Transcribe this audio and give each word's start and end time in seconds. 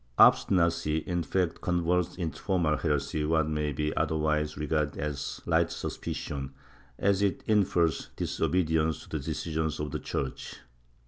Obstinacy, 0.17 0.97
in 0.97 1.21
fact, 1.21 1.61
converts 1.61 2.15
into 2.15 2.41
formal 2.41 2.75
heresy 2.75 3.23
what 3.23 3.47
may 3.47 3.71
be 3.71 3.95
otherwise 3.95 4.57
regarded 4.57 4.97
as 4.97 5.39
fight 5.45 5.71
suspicion, 5.71 6.55
as 6.97 7.21
it 7.21 7.43
infers 7.45 8.09
disobedience 8.15 9.03
to 9.05 9.09
the 9.19 9.23
decisions 9.23 9.79
of 9.79 9.91
the 9.91 9.99
Church. 9.99 10.55